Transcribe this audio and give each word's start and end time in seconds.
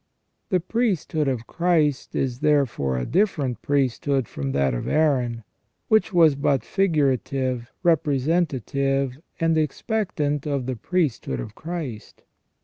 The 0.49 0.59
priesthood 0.59 1.27
of 1.27 1.45
Christ 1.45 2.15
is 2.15 2.39
therefore 2.39 2.97
a 2.97 3.05
different 3.05 3.61
priesthood 3.61 4.27
from 4.27 4.51
that 4.53 4.73
of 4.73 4.87
Aaron, 4.87 5.43
which 5.89 6.11
was 6.11 6.33
but 6.33 6.63
figurative, 6.63 7.69
representative, 7.83 9.19
and 9.39 9.55
expectant 9.59 10.47
of 10.47 10.65
the 10.65 10.75
priesthood 10.75 11.39
of 11.39 11.53
Christ. 11.53 12.23